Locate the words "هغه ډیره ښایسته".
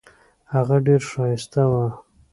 0.53-1.63